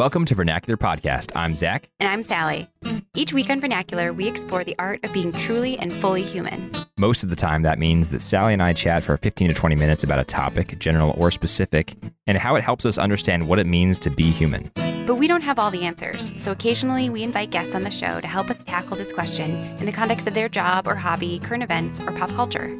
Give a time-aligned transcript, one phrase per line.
[0.00, 1.30] Welcome to Vernacular Podcast.
[1.36, 1.90] I'm Zach.
[2.00, 2.70] And I'm Sally.
[3.14, 6.72] Each week on Vernacular, we explore the art of being truly and fully human.
[6.96, 9.76] Most of the time, that means that Sally and I chat for 15 to 20
[9.76, 13.66] minutes about a topic, general or specific, and how it helps us understand what it
[13.66, 14.70] means to be human.
[15.06, 18.22] But we don't have all the answers, so occasionally we invite guests on the show
[18.22, 21.62] to help us tackle this question in the context of their job or hobby, current
[21.62, 22.74] events, or pop culture.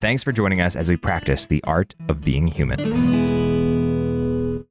[0.00, 3.51] Thanks for joining us as we practice the art of being human.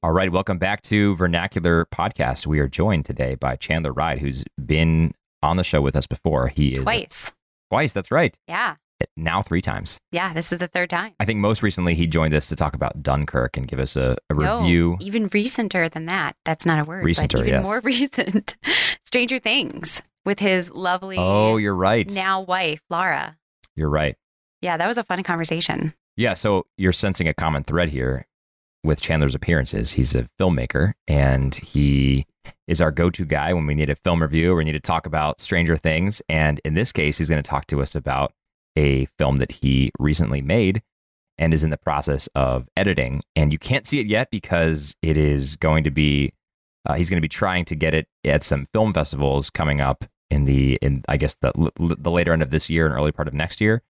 [0.04, 2.48] All right, welcome back to Vernacular Podcast.
[2.48, 5.14] We are joined today by Chandler Ride, who's been
[5.44, 6.48] on the show with us before.
[6.48, 7.32] He is Twice.
[7.70, 7.94] twice.
[7.94, 8.36] That's right.
[8.48, 8.76] Yeah.
[9.16, 10.00] Now three times.
[10.12, 11.14] Yeah, this is the third time.
[11.20, 14.16] I think most recently he joined us to talk about Dunkirk and give us a,
[14.30, 14.98] a No, review.
[15.02, 16.36] even recenter than that.
[16.46, 17.04] That's not a word.
[17.06, 17.64] Recenter, but even yes.
[17.66, 18.56] more recent.
[19.06, 22.10] Stranger Things with his lovely Oh, you're right.
[22.12, 23.38] now wife, Laura.
[23.76, 24.16] You're right.
[24.62, 25.94] Yeah, that was a fun conversation.
[26.18, 28.26] Yeah, so you're sensing a common thread here
[28.84, 29.94] with Chandler's appearances.
[29.94, 32.26] He's a filmmaker and he
[32.68, 35.06] is our go-to guy when we need a film review or we need to talk
[35.06, 36.22] about Stranger Things.
[36.30, 38.34] And in this case, he's going to talk to us about
[38.78, 40.82] a film that he recently made
[41.38, 43.24] and is in the process of editing.
[43.36, 46.34] And you can't see it yet because it is going to be
[46.86, 50.04] uh, he's going to be trying to get it at some film festivals coming up
[50.32, 53.12] in the in I guess the l- the later end of this year and early
[53.12, 53.84] part of next year.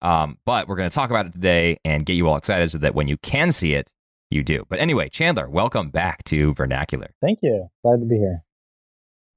[0.00, 2.78] Um, but we're going to talk about it today and get you all excited so
[2.78, 3.92] that when you can see it,
[4.30, 4.64] you do.
[4.68, 7.10] But anyway, Chandler, welcome back to Vernacular.
[7.20, 7.68] Thank you.
[7.84, 8.42] Glad to be here.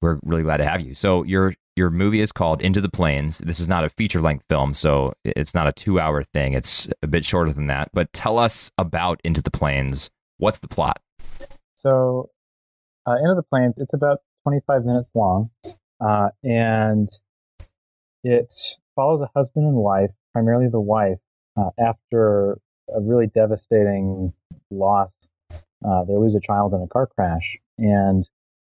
[0.02, 0.96] We're really glad to have you.
[0.96, 3.38] So your your movie is called Into the Plains.
[3.38, 6.54] This is not a feature length film, so it's not a two hour thing.
[6.54, 7.90] It's a bit shorter than that.
[7.94, 10.10] But tell us about Into the Plains.
[10.38, 11.00] What's the plot?
[11.76, 12.30] So,
[13.06, 15.52] uh, Into the Plains, it's about 25 minutes long,
[16.04, 17.10] uh, and
[18.24, 18.54] it
[18.96, 21.20] follows a husband and wife, primarily the wife,
[21.56, 22.58] uh, after
[22.96, 24.34] a really devastating
[24.70, 25.14] loss.
[25.86, 28.28] Uh, they lose a child in a car crash, and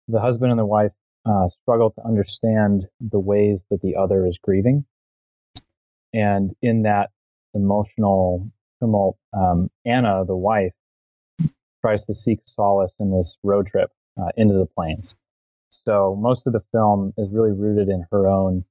[0.08, 0.92] the husband and the wife
[1.26, 4.86] uh, struggle to understand the ways that the other is grieving.
[6.14, 7.12] And in that
[7.54, 8.50] emotional
[8.80, 10.74] tumult, um, Anna, the wife,
[11.82, 15.16] tries to seek solace in this road trip uh, into the plains.
[15.70, 18.64] So most of the film is really rooted in her own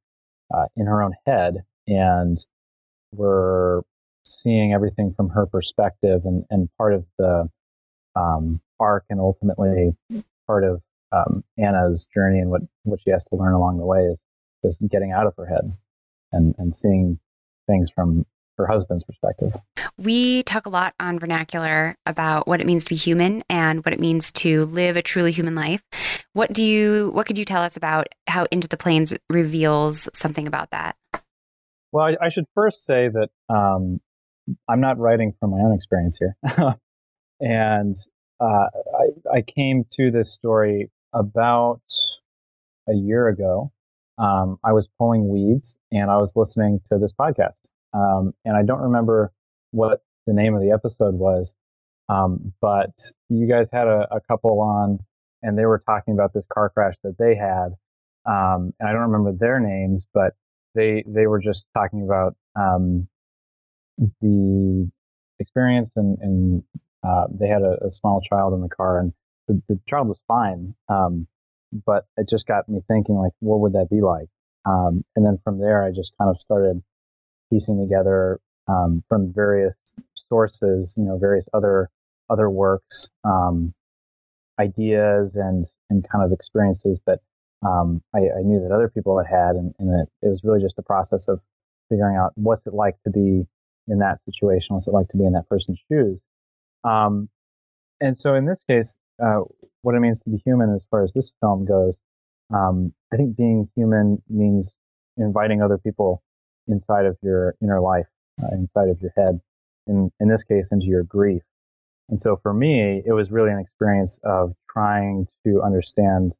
[0.52, 2.44] uh, in her own head, and
[3.12, 3.82] we're
[4.24, 7.48] seeing everything from her perspective, and, and part of the
[8.16, 9.96] um, arc, and ultimately
[10.46, 14.00] part of um, Anna's journey and what, what she has to learn along the way
[14.00, 14.18] is
[14.62, 15.76] is getting out of her head
[16.32, 17.18] and and seeing
[17.66, 18.26] things from
[18.56, 19.54] her husband's perspective.
[19.98, 23.92] We talk a lot on vernacular about what it means to be human and what
[23.92, 25.82] it means to live a truly human life.
[26.32, 30.46] What do you what could you tell us about how Into the Plains reveals something
[30.46, 30.96] about that?
[31.92, 34.00] Well, I, I should first say that um,
[34.68, 36.36] I'm not writing from my own experience here,
[37.40, 37.96] and
[38.40, 38.66] uh,
[38.98, 41.82] I, I came to this story about
[42.88, 43.72] a year ago.
[44.18, 47.60] Um, I was pulling weeds and I was listening to this podcast,
[47.92, 49.32] um, and I don't remember
[49.70, 51.54] what the name of the episode was,
[52.08, 52.92] um, but
[53.28, 54.98] you guys had a, a couple on,
[55.42, 57.74] and they were talking about this car crash that they had,
[58.26, 60.34] um, and I don't remember their names, but
[60.74, 63.08] they they were just talking about um,
[64.20, 64.90] the
[65.38, 66.62] experience and, and
[67.06, 69.12] uh, they had a, a, small child in the car and
[69.48, 71.26] the, the child was fine um,
[71.86, 74.28] but it just got me thinking like what would that be like?
[74.64, 76.82] Um, and then from there i just kind of started
[77.50, 79.80] piecing together um, from various
[80.14, 81.90] sources you know various other
[82.30, 83.74] other works um,
[84.58, 87.20] ideas and and kind of experiences that
[87.64, 90.60] um, I, I, knew that other people had had, and, and it, it, was really
[90.60, 91.40] just the process of
[91.88, 93.46] figuring out what's it like to be
[93.88, 96.24] in that situation, what's it like to be in that person's shoes.
[96.84, 97.28] Um,
[98.00, 99.40] and so, in this case, uh,
[99.82, 102.02] what it means to be human, as far as this film goes,
[102.52, 104.74] um, I think being human means
[105.16, 106.22] inviting other people
[106.66, 108.06] inside of your inner life,
[108.42, 109.40] uh, inside of your head,
[109.86, 111.42] in in this case, into your grief.
[112.08, 116.32] And so, for me, it was really an experience of trying to understand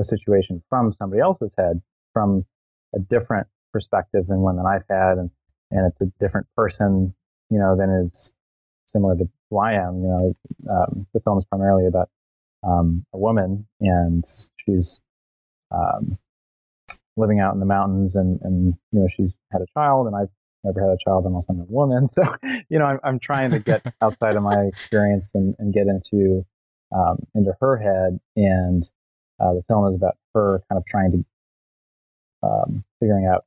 [0.00, 1.80] a situation from somebody else's head,
[2.12, 2.44] from
[2.94, 5.30] a different perspective than one that I've had, and
[5.70, 7.14] and it's a different person,
[7.50, 8.32] you know, than is
[8.86, 10.02] similar to who I am.
[10.02, 10.36] You know,
[10.70, 12.08] um, the film is primarily about
[12.62, 14.24] um, a woman, and
[14.56, 15.00] she's
[15.70, 16.18] um,
[17.16, 20.30] living out in the mountains, and and you know, she's had a child, and I've
[20.64, 22.22] never had a child, and also I'm a woman, so
[22.68, 26.44] you know, I'm I'm trying to get outside of my experience and and get into
[26.92, 28.88] um, into her head and
[29.40, 31.24] uh, the film is about her kind of trying to
[32.42, 33.44] um, figuring out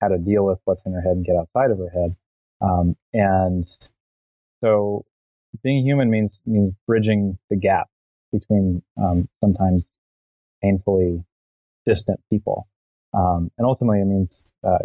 [0.00, 2.16] how to deal with what's in her head and get outside of her head.
[2.60, 3.64] Um, and
[4.62, 5.04] so,
[5.62, 7.88] being human means means bridging the gap
[8.32, 9.90] between um, sometimes
[10.62, 11.24] painfully
[11.86, 12.68] distant people.
[13.14, 14.78] Um, and ultimately, it means uh,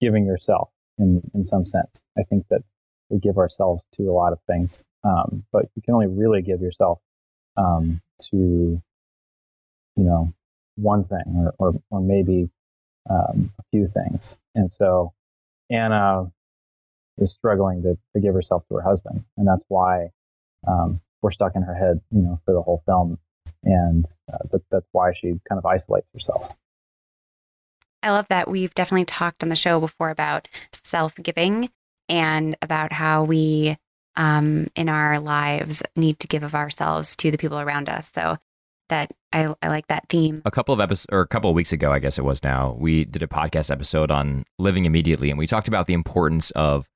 [0.00, 2.04] giving yourself in, in some sense.
[2.18, 2.62] I think that
[3.08, 6.60] we give ourselves to a lot of things, um, but you can only really give
[6.60, 6.98] yourself
[7.56, 8.00] um,
[8.30, 8.82] to, you
[10.04, 10.32] know,
[10.76, 12.50] one thing or, or, or maybe
[13.08, 14.36] um, a few things.
[14.54, 15.12] And so
[15.70, 16.30] Anna
[17.18, 19.24] is struggling to, to give herself to her husband.
[19.36, 20.10] And that's why
[20.66, 23.18] um, we're stuck in her head, you know, for the whole film.
[23.64, 26.56] And uh, that, that's why she kind of isolates herself.
[28.02, 31.70] I love that we've definitely talked on the show before about self giving
[32.08, 33.78] and about how we
[34.16, 38.10] um, in our lives need to give of ourselves to the people around us.
[38.12, 38.36] So
[38.92, 40.42] that I, I like that theme.
[40.44, 42.76] A couple of episodes, or a couple of weeks ago, I guess it was now,
[42.78, 46.86] we did a podcast episode on living immediately, and we talked about the importance of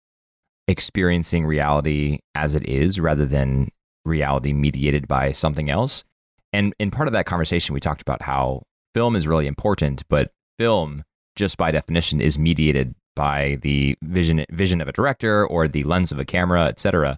[0.69, 3.71] experiencing reality as it is rather than
[4.05, 6.05] reality mediated by something else.
[6.53, 8.65] And in part of that conversation, we talked about how
[8.95, 11.03] film is really important, but film,
[11.35, 16.13] just by definition, is mediated by the vision vision of a director or the lens
[16.13, 17.17] of a camera, etc.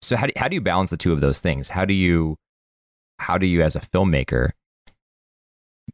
[0.00, 1.68] So how do, how do you balance the two of those things?
[1.68, 2.38] How do you
[3.20, 4.50] how do you as a filmmaker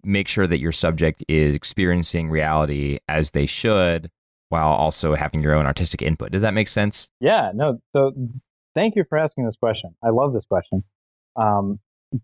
[0.02, 4.10] make sure that your subject is experiencing reality as they should
[4.48, 6.30] while also having your own artistic input?
[6.30, 7.10] Does that make sense?
[7.20, 7.80] Yeah, no.
[7.94, 8.12] So
[8.74, 9.94] thank you for asking this question.
[10.02, 10.84] I love this question.
[11.36, 11.80] Um,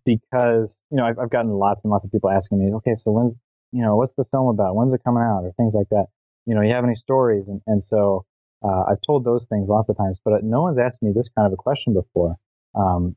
[0.06, 3.10] because you know I've, I've gotten lots and lots of people asking me, okay, so
[3.10, 3.36] when's
[3.72, 4.76] you know what's the film about?
[4.76, 5.42] When's it coming out?
[5.44, 6.06] Or things like that
[6.46, 7.48] you know, you have any stories?
[7.48, 8.24] And, and so
[8.64, 11.46] uh, I've told those things lots of times, but no one's asked me this kind
[11.46, 12.36] of a question before.
[12.74, 13.16] Um,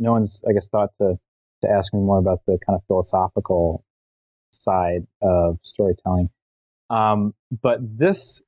[0.00, 1.18] no one's, I guess, thought to,
[1.62, 3.84] to ask me more about the kind of philosophical
[4.50, 6.30] side of storytelling.
[6.88, 8.42] Um, but this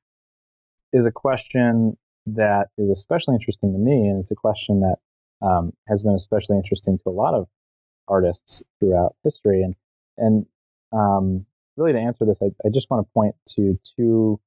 [0.91, 4.97] is a question that is especially interesting to me, and it's a question that
[5.45, 7.47] um, has been especially interesting to a lot of
[8.07, 9.63] artists throughout history.
[9.63, 9.75] And
[10.17, 10.45] and
[10.91, 11.45] um,
[11.77, 14.39] really to answer this, I, I just want to point to two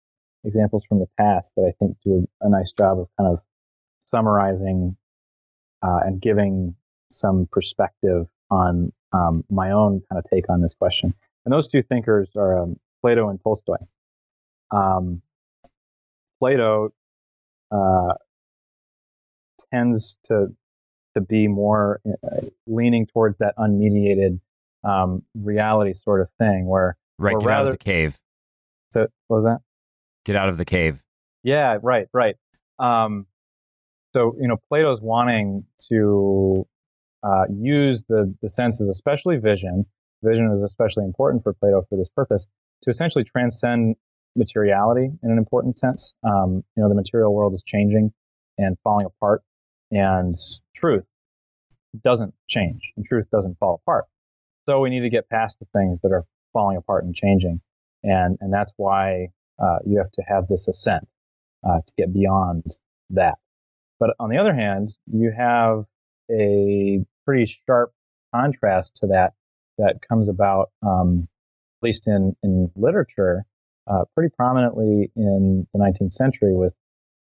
[0.44, 3.41] examples from the past that I think do a, a nice job of kind of
[4.00, 4.97] summarizing
[5.82, 6.76] uh, and giving
[7.11, 11.14] some perspective on um, my own kind of take on this question.
[11.44, 13.76] And those two thinkers are um, Plato and Tolstoy.
[14.70, 15.23] Um,
[16.41, 16.93] Plato
[17.70, 18.14] uh,
[19.73, 20.55] tends to
[21.14, 24.38] to be more uh, leaning towards that unmediated
[24.85, 28.19] um, reality sort of thing, where Right, get rather, out of the cave.
[28.91, 29.61] So what was that?
[30.25, 31.00] Get out of the cave.
[31.43, 32.37] Yeah, right, right.
[32.79, 33.26] Um,
[34.14, 36.67] so you know, Plato's wanting to
[37.23, 39.87] uh, use the the senses, especially vision.
[40.23, 42.47] Vision is especially important for Plato for this purpose
[42.83, 43.97] to essentially transcend
[44.35, 46.15] materiality in an important sense.
[46.25, 48.13] Um, you know, the material world is changing
[48.59, 49.43] and falling apart,
[49.91, 50.35] and
[50.75, 51.05] truth
[52.03, 54.05] doesn't change, and truth doesn't fall apart.
[54.67, 57.61] So we need to get past the things that are falling apart and changing.
[58.03, 59.29] And, and that's why
[59.59, 61.07] uh, you have to have this ascent
[61.67, 62.65] uh, to get beyond
[63.11, 63.37] that.
[63.99, 65.85] But on the other hand, you have
[66.31, 67.93] a pretty sharp
[68.34, 69.34] contrast to that
[69.78, 71.28] that comes about, um,
[71.81, 73.44] at least in, in literature,
[73.87, 76.75] uh, pretty prominently in the 19th century with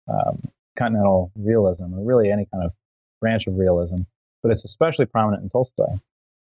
[0.09, 0.43] um,
[0.79, 2.73] continental realism, or really any kind of
[3.21, 4.03] branch of realism.
[4.43, 5.99] But it's especially prominent in Tolstoy.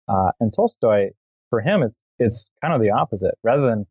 [0.07, 1.11] Uh, and Tolstoy,
[1.49, 3.37] for him, it's it's kind of the opposite.
[3.43, 3.87] Rather than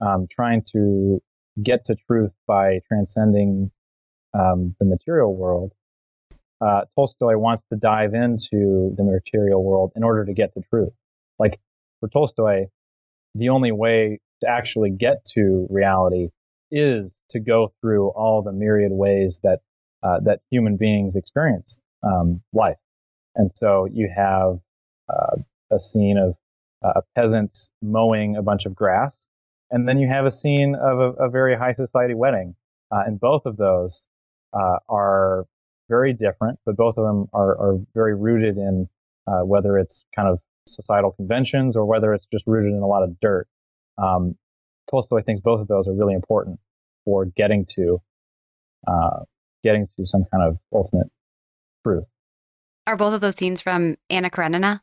[0.00, 1.22] um, trying to
[1.62, 3.70] get to truth by transcending
[4.34, 5.72] um, the material world,
[6.60, 10.92] uh, Tolstoy wants to dive into the material world in order to get to truth.
[11.38, 11.60] Like
[12.00, 12.66] for Tolstoy,
[13.34, 16.28] the only way to actually get to reality
[16.70, 19.60] is to go through all the myriad ways that
[20.02, 22.76] uh, that human beings experience um, life.
[23.34, 24.58] And so you have
[25.08, 25.36] uh,
[25.70, 26.36] a scene of
[26.82, 29.18] a peasant mowing a bunch of grass.
[29.70, 32.54] And then you have a scene of a, a very high society wedding.
[32.92, 34.06] Uh, and both of those
[34.52, 35.46] uh, are
[35.88, 38.88] very different, but both of them are, are very rooted in
[39.26, 43.02] uh, whether it's kind of societal conventions or whether it's just rooted in a lot
[43.02, 43.46] of dirt.
[43.98, 44.36] Um,
[44.90, 46.60] Tolstoy thinks both of those are really important
[47.04, 48.00] for getting to
[48.86, 49.20] uh,
[49.62, 51.08] getting to some kind of ultimate
[51.84, 52.04] truth.
[52.86, 54.82] Are both of those scenes from Anna Karenina?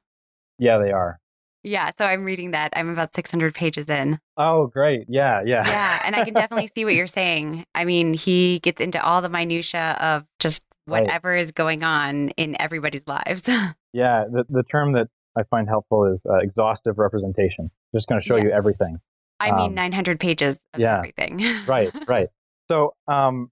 [0.60, 1.20] Yeah, they are.
[1.64, 2.74] Yeah, so I'm reading that.
[2.76, 4.20] I'm about 600 pages in.
[4.36, 5.06] Oh, great.
[5.08, 5.66] Yeah, yeah.
[5.66, 7.66] Yeah, and I can definitely see what you're saying.
[7.74, 11.40] I mean, he gets into all the minutia of just whatever right.
[11.40, 13.44] is going on in everybody's lives.
[13.94, 17.72] yeah, the, the term that I find helpful is uh, exhaustive representation.
[17.94, 18.46] Just going to show yes.
[18.46, 19.00] you everything.
[19.40, 21.44] I um, mean, 900 pages of yeah, everything.
[21.68, 22.28] right, right.
[22.70, 23.50] So, um,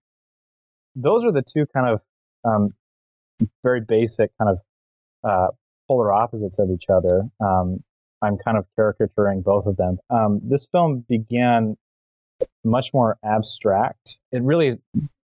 [0.96, 2.02] those are the two kind of
[2.44, 2.74] um,
[3.64, 4.60] very basic kind of
[5.24, 5.48] uh,
[5.88, 7.24] polar opposites of each other.
[7.40, 7.84] Um,
[8.22, 9.98] I'm kind of caricaturing both of them.
[10.10, 11.78] Um, this film began
[12.64, 14.20] much more abstract.
[14.32, 14.80] It really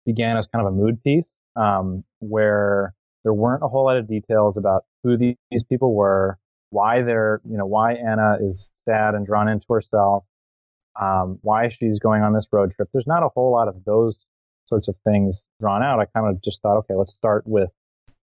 [0.05, 4.07] began as kind of a mood piece um, where there weren't a whole lot of
[4.07, 6.39] details about who these, people were,
[6.71, 10.25] why they're, you know, why Anna is sad and drawn into herself,
[11.01, 12.89] um, why she's going on this road trip.
[12.93, 14.25] There's not a whole lot of those
[14.67, 16.01] sorts of things drawn out.
[16.01, 17.71] I kind of just thought, okay, let's start with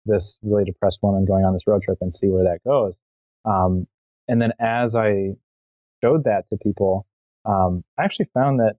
[0.07, 2.99] this really depressed woman going on this road trip and see where that goes.
[3.45, 3.87] Um,
[4.29, 5.35] and then as I
[6.03, 7.07] showed that to people,
[7.45, 8.77] um, I actually found that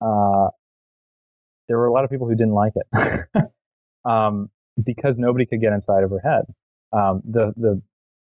[0.00, 0.50] uh,
[1.68, 3.50] there were a lot of people who didn't like it
[4.04, 4.50] um,
[4.82, 6.44] because nobody could get inside of her head.
[6.92, 7.82] Um, the the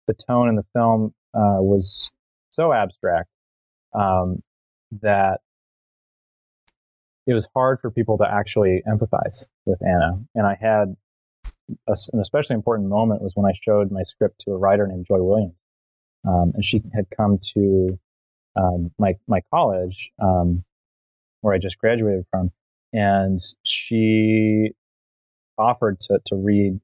[0.06, 2.10] the tone in the film uh, was
[2.50, 3.28] so abstract
[3.92, 4.42] um,
[5.02, 5.40] that
[7.26, 10.20] it was hard for people to actually empathize with Anna.
[10.34, 10.96] And I had
[11.88, 15.06] a, an especially important moment was when I showed my script to a writer named
[15.06, 15.56] Joy Williams,
[16.26, 17.98] um, and she had come to
[18.56, 20.64] um, my my college um,
[21.40, 22.50] where I just graduated from,
[22.92, 24.72] and she
[25.58, 26.80] offered to to read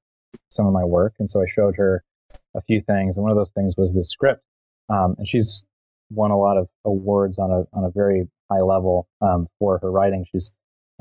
[0.49, 2.05] some of my work, and so I showed her
[2.55, 4.43] a few things, and one of those things was this script,
[4.89, 5.65] um, and she's
[6.11, 9.91] won a lot of awards on a on a very high level um, for her
[9.91, 10.27] writing.
[10.31, 10.53] She's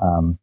[0.01, 0.39] um,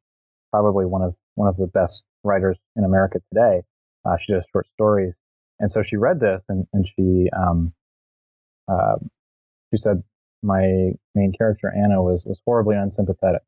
[0.51, 3.63] probably one of one of the best writers in America today.
[4.05, 5.19] Uh, she does short stories,
[5.59, 7.73] and so she read this and and she um,
[8.69, 8.97] uh,
[9.71, 10.03] she said
[10.43, 13.43] my main character Anna was was horribly unsympathetic,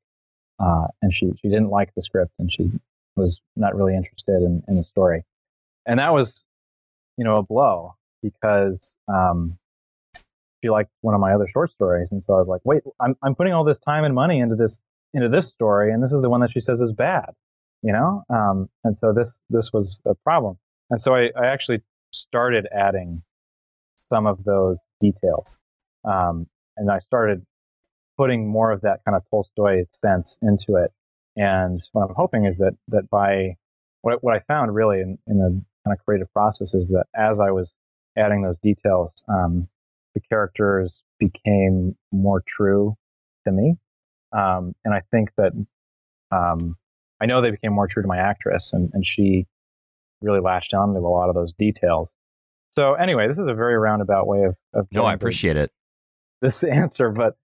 [0.61, 2.71] uh, and she she didn't like the script and she
[3.17, 5.25] was not really interested in, in the story,
[5.87, 6.45] and that was
[7.17, 9.59] you know a blow because um,
[10.63, 13.17] she liked one of my other short stories, and so I was like, wait, I'm
[13.23, 14.81] I'm putting all this time and money into this
[15.15, 17.31] into this story, and this is the one that she says is bad,
[17.83, 20.59] you know, um, and so this this was a problem,
[20.91, 23.23] and so I, I actually started adding
[23.97, 25.59] some of those details,
[26.05, 27.45] um, and I started
[28.21, 30.93] putting more of that kind of Tolstoy sense into it,
[31.37, 33.57] and what I'm hoping is that that by
[34.03, 37.41] what what I found really in, in the kind of creative process is that as
[37.41, 37.75] I was
[38.19, 39.69] adding those details, um,
[40.15, 42.95] the characters became more true
[43.47, 43.77] to me.
[44.33, 45.53] Um, and I think that
[46.31, 46.77] um,
[47.23, 49.47] I know they became more true to my actress, and, and she
[50.21, 52.15] really latched on to a lot of those details.
[52.73, 55.73] So anyway, this is a very roundabout way of, of no, I appreciate it.
[56.43, 57.37] This answer, but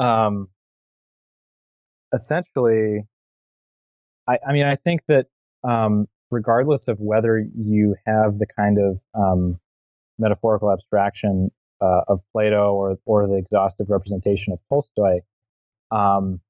[0.00, 0.48] um,
[2.12, 3.06] essentially,
[4.28, 5.26] I, I mean, I think that
[5.62, 9.58] um, regardless of whether you have the kind of um,
[10.18, 15.20] metaphorical abstraction uh, of Plato or or the exhaustive representation of Tolstoy,
[15.90, 16.40] um,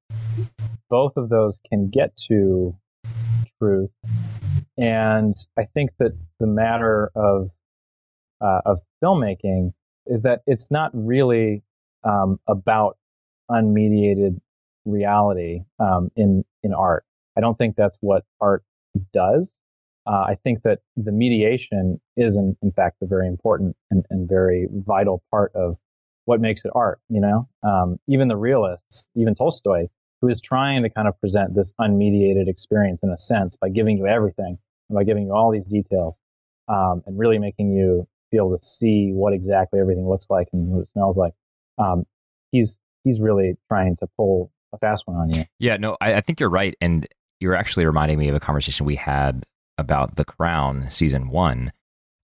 [0.88, 2.76] both of those can get to
[3.58, 3.90] truth.
[4.76, 7.50] And I think that the matter of
[8.40, 9.72] uh, of filmmaking
[10.06, 11.62] is that it's not really
[12.04, 12.96] um, about
[13.50, 14.40] unmediated
[14.84, 17.04] reality um, in in art.
[17.36, 18.64] I don't think that's what art
[19.12, 19.60] does
[20.06, 24.28] uh, I think that the mediation is, in, in fact, a very important and, and,
[24.28, 25.76] very vital part of
[26.24, 27.00] what makes it art.
[27.08, 29.86] You know, um, even the realists, even Tolstoy,
[30.20, 33.98] who is trying to kind of present this unmediated experience in a sense by giving
[33.98, 34.58] you everything
[34.92, 36.18] by giving you all these details
[36.66, 40.66] um, and really making you be able to see what exactly everything looks like and
[40.66, 41.32] what it smells like.
[41.78, 42.04] Um,
[42.50, 45.44] he's he's really trying to pull a fast one on you.
[45.58, 47.06] Yeah, no, I, I think you're right, and
[47.40, 49.46] you're actually reminding me of a conversation we had
[49.78, 51.72] about The Crown season one.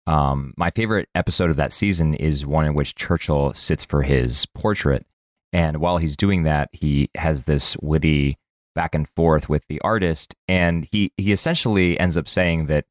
[0.05, 4.45] Um, my favorite episode of that season is one in which Churchill sits for his
[4.47, 5.05] portrait.
[5.53, 8.37] And while he's doing that, he has this witty
[8.75, 10.35] back and forth with the artist.
[10.47, 12.85] And he, he essentially ends up saying that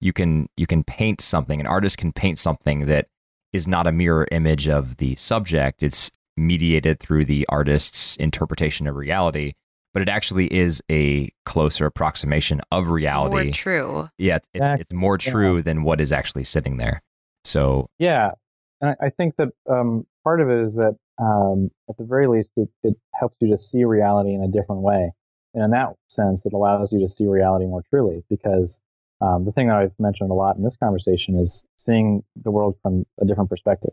[0.00, 3.06] you can you can paint something, an artist can paint something that
[3.54, 5.82] is not a mirror image of the subject.
[5.82, 9.54] It's mediated through the artist's interpretation of reality
[9.94, 13.44] but it actually is a closer approximation of reality.
[13.44, 14.08] More true.
[14.18, 14.82] Yeah, it's exactly.
[14.82, 15.62] it's more true yeah.
[15.62, 17.00] than what is actually sitting there.
[17.44, 18.32] So yeah,
[18.80, 22.52] and I think that um, part of it is that um, at the very least,
[22.56, 25.12] it, it helps you to see reality in a different way,
[25.54, 28.24] and in that sense, it allows you to see reality more truly.
[28.28, 28.80] Because
[29.20, 32.76] um, the thing that I've mentioned a lot in this conversation is seeing the world
[32.82, 33.92] from a different perspective,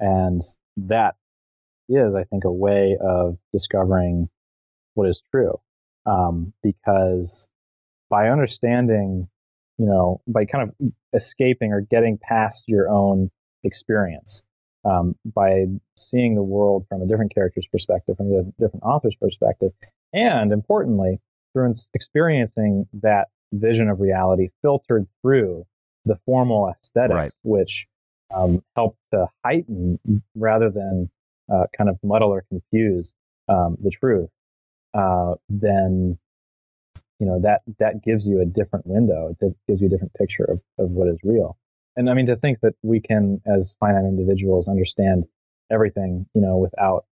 [0.00, 0.42] and
[0.76, 1.14] that
[1.88, 4.28] is, I think, a way of discovering
[4.94, 5.60] what is true.
[6.06, 7.48] Um, because
[8.08, 9.28] by understanding,
[9.78, 13.30] you know, by kind of escaping or getting past your own
[13.62, 14.42] experience,
[14.84, 15.66] um, by
[15.96, 19.72] seeing the world from a different character's perspective, from a different author's perspective,
[20.12, 21.20] and importantly,
[21.52, 25.66] through experiencing that vision of reality filtered through
[26.04, 27.32] the formal aesthetics, Right.
[27.42, 27.86] which
[28.34, 29.98] um, help to heighten
[30.34, 31.10] rather than
[31.52, 33.14] uh, kind of muddle or confuse
[33.48, 34.30] um, the truth,
[34.94, 36.18] uh, then
[37.18, 39.34] you know that that gives you a different window.
[39.40, 41.56] It gives you a different picture of, of what is real.
[41.96, 45.24] And I mean to think that we can, as finite individuals, understand
[45.70, 47.06] everything, you know, without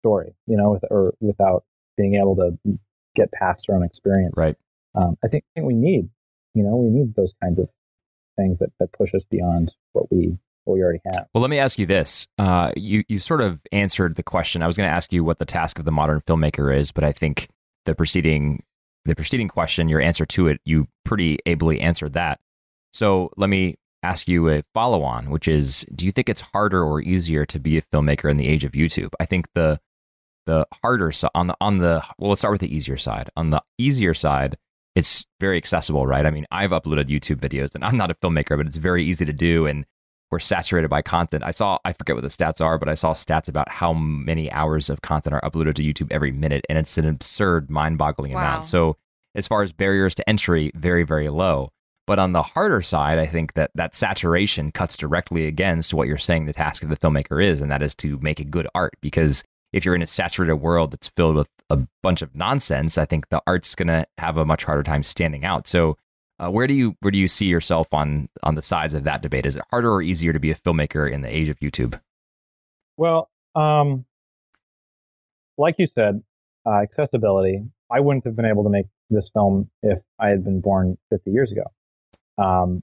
[0.00, 1.64] story, you know, with or without
[1.96, 2.78] being able to
[3.14, 4.34] get past our own experience.
[4.36, 4.56] Right.
[4.94, 6.08] Um, I think, I think we need,
[6.54, 7.68] you know, we need those kinds of
[8.36, 11.26] things that, that push us beyond what we what we already have.
[11.32, 12.26] Well, let me ask you this.
[12.38, 14.62] Uh, you you sort of answered the question.
[14.62, 17.04] I was going to ask you what the task of the modern filmmaker is, but
[17.04, 17.48] I think
[17.86, 18.62] the preceding
[19.04, 22.40] the preceding question, your answer to it, you pretty ably answered that.
[22.92, 26.82] So let me ask you a follow on, which is do you think it's harder
[26.82, 29.10] or easier to be a filmmaker in the age of YouTube?
[29.20, 29.80] I think the
[30.46, 33.30] the harder so on the on the well, let's start with the easier side.
[33.36, 34.56] On the easier side,
[34.96, 36.26] it's very accessible, right?
[36.26, 39.24] I mean, I've uploaded YouTube videos and I'm not a filmmaker, but it's very easy
[39.24, 39.84] to do and
[40.30, 41.44] we're saturated by content.
[41.44, 44.50] I saw I forget what the stats are, but I saw stats about how many
[44.50, 48.38] hours of content are uploaded to YouTube every minute and it's an absurd mind-boggling Wow.
[48.40, 48.64] amount.
[48.64, 48.96] So,
[49.34, 51.70] as far as barriers to entry, very very low.
[52.06, 56.18] But on the harder side, I think that that saturation cuts directly against what you're
[56.18, 58.94] saying the task of the filmmaker is, and that is to make a good art.
[59.00, 59.42] Because
[59.72, 63.28] if you're in a saturated world that's filled with a bunch of nonsense, I think
[63.28, 65.66] the art's going to have a much harder time standing out.
[65.66, 65.98] So,
[66.38, 69.22] uh, where do you where do you see yourself on on the sides of that
[69.22, 69.46] debate?
[69.46, 72.00] Is it harder or easier to be a filmmaker in the age of YouTube?
[72.96, 74.04] Well, um,
[75.56, 76.22] like you said,
[76.66, 77.62] uh, accessibility.
[77.90, 81.30] I wouldn't have been able to make this film if I had been born 50
[81.30, 81.64] years ago.
[82.38, 82.82] Um,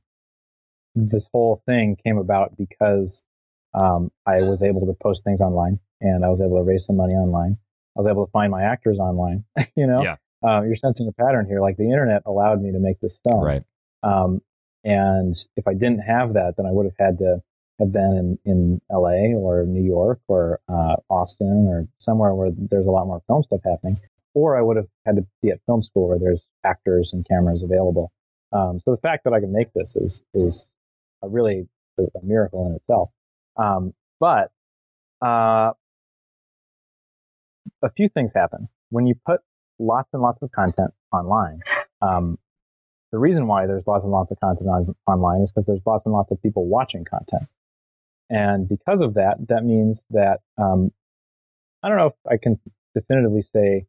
[0.96, 3.26] this whole thing came about because
[3.74, 6.98] um, I was able to post things online and I was able to raise some
[6.98, 7.58] money online.
[7.96, 9.44] I was able to find my actors online.
[9.76, 10.16] you know, Yeah.
[10.44, 11.62] Uh, you're sensing a pattern here.
[11.62, 13.44] Like the internet allowed me to make this film.
[13.44, 13.64] Right.
[14.02, 14.42] Um,
[14.84, 17.42] and if I didn't have that, then I would have had to
[17.80, 22.86] have been in, in LA or New York or uh, Austin or somewhere where there's
[22.86, 23.98] a lot more film stuff happening.
[24.34, 27.64] Or I would have had to be at film school where there's actors and cameras
[27.64, 28.12] available.
[28.52, 30.70] Um, so the fact that I can make this is is
[31.22, 31.68] a really
[32.00, 33.10] a miracle in itself.
[33.58, 34.52] Um, but
[35.22, 35.74] uh,
[37.82, 39.42] a few things happen when you put
[39.84, 41.62] lots and lots of content online.
[42.02, 42.38] Um,
[43.12, 46.06] the reason why there's lots and lots of content on, online is because there's lots
[46.06, 47.44] and lots of people watching content.
[48.30, 50.92] And because of that, that means that um,
[51.84, 52.60] I don't know if I can
[52.96, 53.86] definitively say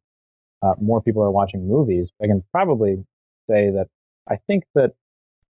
[0.63, 2.11] uh, more people are watching movies.
[2.23, 3.05] I can probably
[3.49, 3.89] say that
[4.29, 4.93] I think that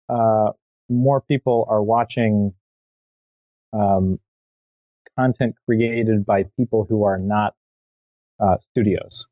[0.09, 0.53] uh,
[0.89, 2.55] more people are watching
[3.73, 4.19] um,
[5.19, 7.55] content created by people who are not
[8.41, 9.27] uh, studios.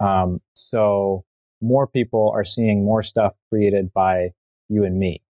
[0.00, 1.24] Um, so
[1.60, 4.32] more people are seeing more stuff created by
[4.68, 5.22] you and me.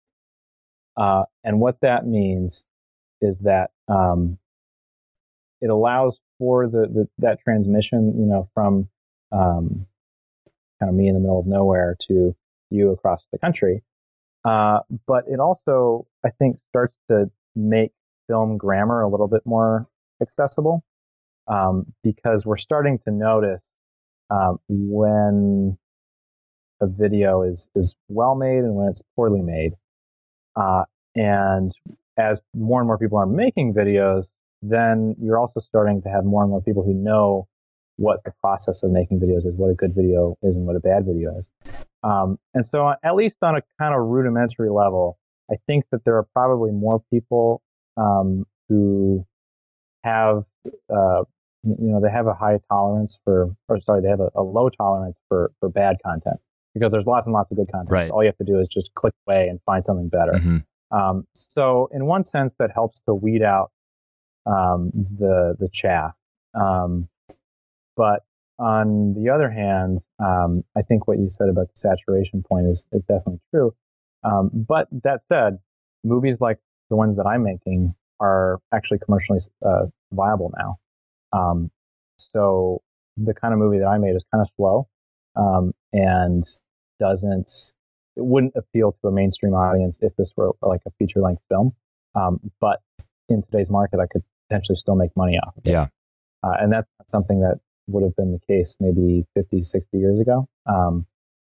[0.96, 2.64] Uh, and what that means
[3.20, 4.38] is that um,
[5.60, 8.88] it allows for the, the that transmission, you know, from
[9.32, 9.86] um,
[10.80, 12.34] kind of me in the middle of nowhere to
[12.70, 13.82] you across the country.
[14.44, 17.92] Uh, but it also, I think, starts to make
[18.28, 19.86] film grammar a little bit more
[20.22, 20.84] accessible
[21.48, 23.72] um, because we're starting to notice
[24.30, 25.78] um, when
[26.80, 29.74] a video is is well made and when it's poorly made.
[30.56, 31.72] Uh, and
[32.16, 34.28] as more and more people are making videos,
[34.62, 37.46] then you're also starting to have more and more people who know
[37.96, 40.80] what the process of making videos is, what a good video is, and what a
[40.80, 41.50] bad video is.
[42.02, 45.18] Um, and so, at least on a kind of rudimentary level,
[45.50, 47.60] I think that there are probably more people
[47.96, 49.26] um, who
[50.04, 50.44] have,
[50.94, 51.24] uh,
[51.78, 54.68] you know, they have a high tolerance for, or sorry, they have a, a low
[54.68, 56.40] tolerance for for bad content
[56.74, 57.90] because there's lots and lots of good content.
[57.90, 58.06] Right.
[58.06, 60.32] So all you have to do is just click away and find something better.
[60.32, 60.64] Mhm.
[60.90, 63.70] Um, so in one sense, that helps to weed out
[64.46, 66.14] um, the the chaff.
[66.54, 67.08] Um,
[67.96, 68.24] but
[68.58, 72.86] on the other hand, um, I think what you said about the saturation point is
[72.92, 73.74] is definitely true.
[74.24, 75.58] Um, but that said,
[76.04, 76.58] movies like
[76.90, 80.78] the ones that I'm making are actually commercially uh, viable now.
[81.32, 81.70] Um,
[82.16, 82.82] so
[83.16, 84.88] the kind of movie that I made is kind of slow
[85.36, 86.44] um, and
[86.98, 87.72] doesn't
[88.16, 91.72] it wouldn't appeal to a mainstream audience if this were like a feature length film.
[92.16, 92.80] Um, but
[93.28, 95.70] in today's market, I could potentially still make money off of it.
[95.70, 95.86] Yeah.
[96.42, 100.18] Uh, and that's not something that would have been the case maybe 50, 60 years
[100.20, 100.48] ago.
[100.66, 101.06] Um,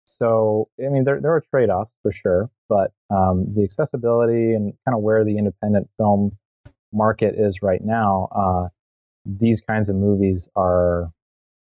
[0.05, 4.73] so, I mean, there, there are trade offs for sure, but um, the accessibility and
[4.85, 6.37] kind of where the independent film
[6.91, 8.67] market is right now, uh,
[9.25, 11.11] these kinds of movies are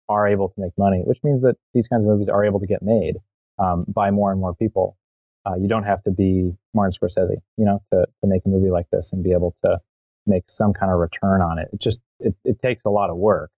[0.08, 2.66] are able to make money, which means that these kinds of movies are able to
[2.66, 3.16] get made
[3.58, 4.96] um, by more and more people.
[5.44, 8.70] uh, you don't have to be Martin Scorsese, you know, to, to make a movie
[8.70, 9.78] like this and be able to
[10.26, 11.68] make some kind of return on it.
[11.72, 13.50] It just, it, it takes a lot of work.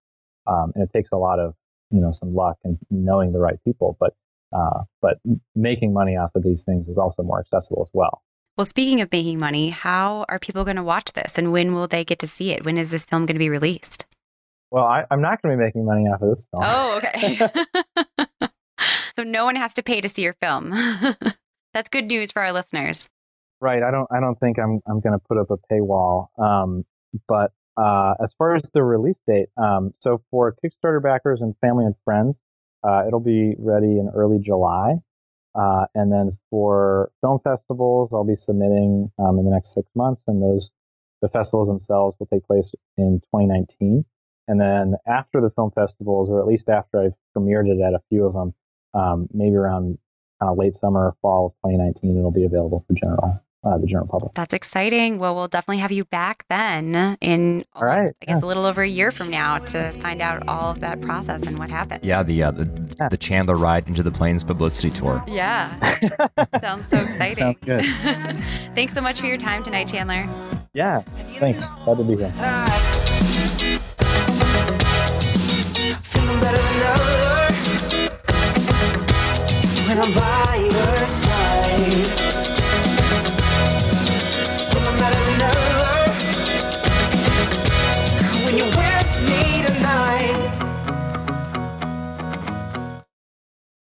[0.47, 1.53] Um, and it takes a lot of,
[1.91, 4.13] you know, some luck and knowing the right people, but,
[4.55, 5.17] uh, but
[5.55, 8.21] making money off of these things is also more accessible as well.
[8.57, 11.87] Well, speaking of making money, how are people going to watch this and when will
[11.87, 12.63] they get to see it?
[12.63, 14.05] When is this film going to be released?
[14.71, 16.63] Well, I, am not going to be making money off of this film.
[16.65, 17.37] Oh, okay.
[19.17, 20.71] so no one has to pay to see your film.
[21.73, 23.09] That's good news for our listeners.
[23.59, 23.83] Right.
[23.83, 24.07] I don't.
[24.11, 24.81] I don't think I'm.
[24.87, 26.27] I'm going to put up a paywall.
[26.37, 26.85] Um,
[27.27, 31.85] but uh, as far as the release date, um, so for Kickstarter backers and family
[31.85, 32.41] and friends,
[32.83, 34.95] uh, it'll be ready in early July.
[35.55, 40.23] Uh, and then for film festivals, I'll be submitting um, in the next six months,
[40.27, 40.71] and those
[41.21, 44.05] the festivals themselves will take place in 2019.
[44.47, 48.01] And then after the film festivals, or at least after I've premiered it at a
[48.09, 48.53] few of them,
[48.93, 49.97] um, maybe around
[50.39, 53.87] kind of late summer or fall of 2019, it'll be available for general uh, the
[53.87, 54.33] general public.
[54.33, 55.17] That's exciting.
[55.17, 58.15] Well, we'll definitely have you back then in all almost, right.
[58.21, 58.45] I guess yeah.
[58.45, 61.57] a little over a year from now to find out all of that process and
[61.57, 62.03] what happened.
[62.03, 63.09] Yeah, the uh, the, yeah.
[63.09, 65.23] the Chandler ride into the plains publicity tour.
[65.35, 65.77] Yeah,
[66.61, 67.35] sounds so exciting.
[67.35, 67.83] Sounds good.
[68.75, 70.29] Thanks so much for your time tonight, Chandler.
[70.73, 71.01] Yeah,
[71.39, 71.69] thanks.
[71.83, 72.31] Glad to be here.